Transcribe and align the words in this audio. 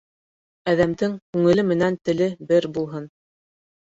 Әҙәмдең 0.71 1.11
күңеле 1.35 1.65
менән 1.71 1.97
теле 2.09 2.31
бер 2.53 2.67
булһын. 2.79 3.07